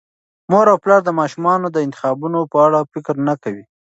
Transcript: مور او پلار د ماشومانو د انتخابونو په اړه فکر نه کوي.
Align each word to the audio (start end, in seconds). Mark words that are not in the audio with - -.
مور 0.51 0.65
او 0.71 0.77
پلار 0.83 1.01
د 1.05 1.09
ماشومانو 1.19 1.67
د 1.71 1.77
انتخابونو 1.85 2.39
په 2.51 2.57
اړه 2.65 2.79
فکر 2.93 3.15
نه 3.27 3.35
کوي. 3.43 3.63